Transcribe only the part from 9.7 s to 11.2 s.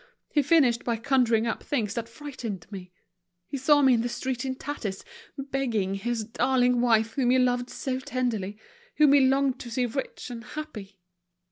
rich and happy."